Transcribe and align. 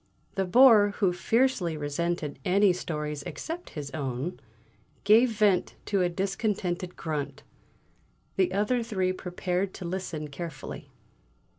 The 0.33 0.45
Bore, 0.45 0.95
who 0.97 1.13
fiercely 1.13 1.77
resented 1.77 2.39
any 2.43 2.73
stories 2.73 3.21
except 3.21 3.69
his 3.77 3.91
own, 3.91 4.39
gave 5.03 5.29
vent 5.29 5.75
to 5.85 6.01
a 6.01 6.09
discontented 6.09 6.95
grunt; 6.95 7.43
the 8.35 8.51
other 8.51 8.81
three 8.81 9.13
prepared 9.13 9.75
to 9.75 9.85
listen 9.85 10.29
carefully. 10.29 10.89